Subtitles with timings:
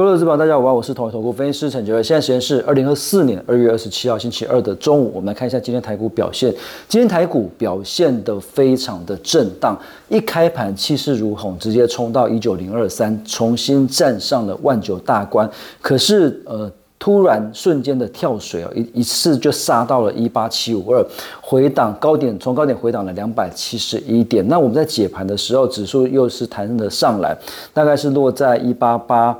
[0.00, 2.02] 各位投资朋友，大家好，我是投投顾分析师陈杰瑞。
[2.02, 6.50] 现在时间是二零二四年二月二十七号星期二的中午，我们来看一下今天台股表现。
[6.88, 9.78] 今天台股表现的非常的震荡，
[10.08, 15.46] 一开盘气势如虹，直接冲到一九零二三，重新站上了万九大关。
[15.82, 16.72] 可是呃。
[16.98, 21.02] 突然瞬间的跳水啊，一一次就杀到了一八七五二，
[21.40, 24.46] 回档高点，从高点回档了两百七十一点。
[24.48, 27.34] 那我们在解盘的时候，指数又是弹了上来，
[27.72, 29.34] 大概是落在一八八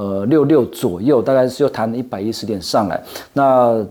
[0.00, 2.98] 呃六六左右，大概是又弹了一百一十点上来。
[3.34, 3.44] 那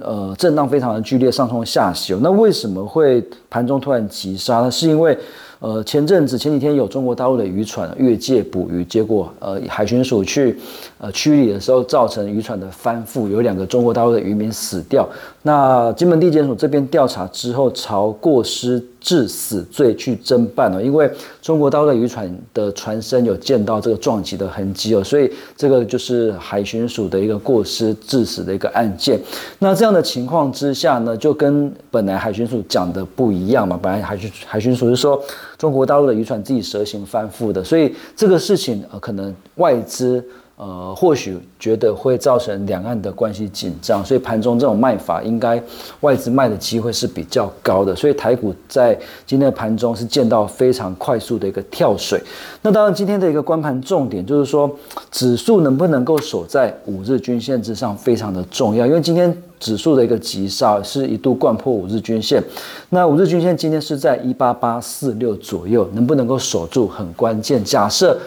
[0.00, 2.18] 呃震荡非常的剧烈，上冲下行。
[2.22, 4.70] 那为什么会盘中突然急杀呢？
[4.70, 5.16] 是因为
[5.60, 10.58] 呃，前阵子前几天有中国大陆的渔船越界捕鱼，结果呃海巡署去
[10.98, 15.06] 呃驱离的时候，造成渔船的翻覆，有两个中国大陆的渔民死掉。
[15.42, 21.10] 那金门地检署这边调查之后，朝过失致死罪去侦办了，因为
[21.42, 29.20] 中国大陆的渔船的船身有见到这个撞击的痕迹哦，所以这个就是海巡署的一个过失致死的一个案件。
[29.58, 35.22] 那这样的情况之下呢，就跟本来海巡署讲的不一样嘛，本来海巡海巡署是说
[35.60, 40.24] 中国大陆的渔船自己蛇形翻覆的，所以这个事情呃可能外资。
[40.62, 45.58] 呃，或许觉得会造成两岸的关系紧张，所以盘中这种卖法，应该
[46.00, 47.96] 外资卖的机会是比较高的。
[47.96, 48.92] 所以台股在
[49.24, 52.22] 今天的盘中是见到非常快速的一个跳水。
[52.60, 54.70] 那当然，今天的一个关盘重点就是说，
[55.10, 58.86] 指数能不能够守在五日均线之上，非常的重要。
[58.86, 62.44] 因为今天指数的一个急杀是一度贯破五日均线，
[62.90, 67.64] 那五日均线今天是在一八八四六左右，能不能够守住很关键。
[67.64, 68.18] 假设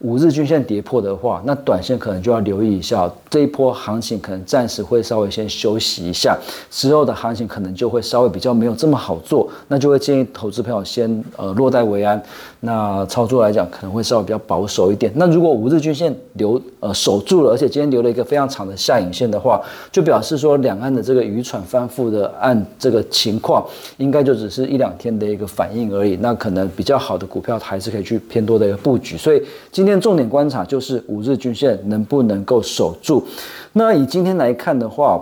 [0.00, 6.38] 五日均线跌破的话，那短线可能就要留意一下，这一波行情可能暂时会稍微先休息一下，
[6.70, 12.22] 之后的行情可能就会稍微比较没有这么好做，那就会建议投资朋友先呃落袋为安。
[12.60, 15.12] 那操作来讲可能会稍微比较保守一点。
[15.14, 19.60] 那如果五日均线留呃守住了，而且今天留了一个非常长的下影线的话，
[19.90, 23.64] 就表示说两岸的这个渔船翻覆的按这个情况，
[23.96, 26.16] 应该就只是一两天的一个反应而已。
[26.20, 29.16] 那可能比较好的股票还是可以去偏多的一个布局。
[29.16, 33.26] 所以今今天重点观察就是五日均线能不能够守住。
[33.72, 35.18] 那以今天来看的话。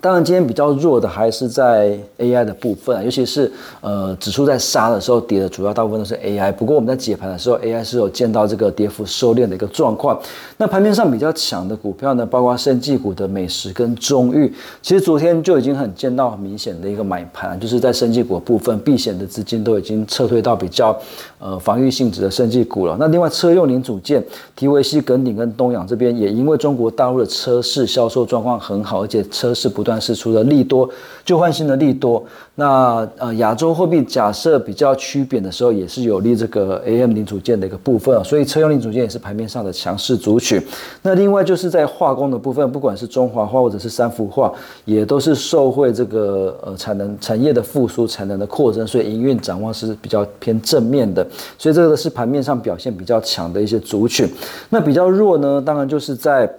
[0.00, 6.50] 当然，今天比较弱的还是在 AI 的部分，尤其是呃指数在杀的时候跌的主要大部分都是 AI。
[6.52, 10.18] 不过我们在解盘的时候，AI 是有见到这个跌幅收敛的一个状况。
[10.56, 20.98] 那盘面上比较强的股票呢，包括生技股的美食跟中裕，其实昨天就已经很见到很明显的一个买盘，就是在生技股部分避险的资金都已经撤退到比较
[21.38, 22.96] 呃防御性质的生技股了。
[22.98, 24.24] 那另外车用零组件，
[24.56, 30.02] 提维西、耿鼎跟东阳这边也因为中国大陆的车市销售状况很好，而且车市不不断。
[30.02, 30.90] 是出了利多，
[31.24, 32.20] 旧换新的利多。
[32.56, 40.60] 那呃，亚洲货币假设比较趋贬的时候，也是有利这个 AM 零组件的一个部分所以车用零组件也是盘面上的强势族群。
[41.02, 44.52] 那另外就是在化工的部分，不管是中华化或者是三氟化，
[44.84, 51.24] 也都是受惠这个呃产能产业的复苏、产能的扩增，所以营运展望是比较偏正面的。
[51.56, 54.28] 所以这个是盘面上表现比较强的一些族群。
[54.68, 56.52] 那比较弱呢，当然就是在。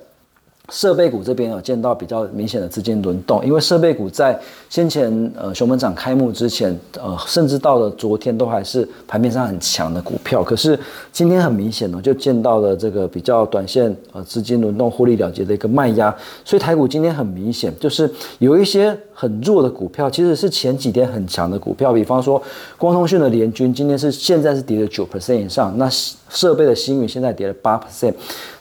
[0.71, 10.79] 设备股这边有见到比较明显的资金轮动，因为设备股在先前呃熊本涨开幕之前，呃甚至到了昨天都还是盘面上很强的股票，可是
[11.11, 16.15] 今天很明显呢，就见到了这个比较短线呃资金轮动获利了结的一个卖压，
[16.45, 18.09] 所以台股今天很明显就是
[18.39, 22.41] 有一些很弱的股票，其实是前几天很强的股票，比方说
[22.77, 25.89] 光通讯的联军今天是现在是跌了九 percent 以上，那
[26.33, 28.13] 设备的新宇现在跌了八 percent。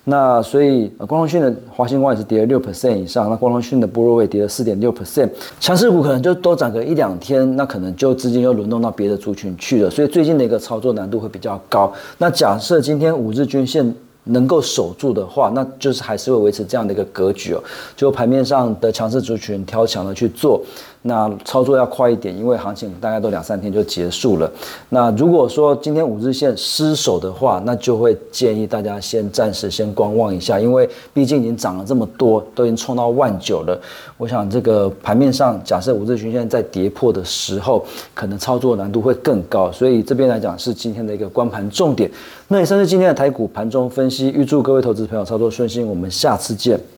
[0.04, 5.28] 那所以光通讯的华星光也是跌了六 percent 以上，那光通讯的波若位跌了四点六 percent，
[5.60, 11.92] 强势股可能就多涨个一两天，那可能就资金又轮动到别的族群去了，所以最近的一个操作难度会比较高。
[12.18, 13.94] 那假设今天五日均线
[14.24, 17.62] 能够守住的话，那就是还是会维持这样的一个格局哦，
[17.96, 20.60] 就盘面上的强势族群挑强的去做。
[21.02, 24.50] 那操作要快一点，因为行情大概都两三天就结束了。
[24.90, 33.80] 那如果说今天五日线失守的话，那就会建议大家先暂时先观望一下，因为毕竟已经涨了这么多，都已经冲到万九了。
[34.16, 37.84] 我想这个盘面上，假设五日均线在跌破的时候，
[38.14, 39.72] 可能操作难度会更高。
[39.72, 42.10] 所以这边来讲是今天的一个观盘重点。
[42.48, 45.86] 那以上是今天的台股盘中分析，预祝各位投资朋友操作顺心。
[45.86, 46.78] 我们下次见。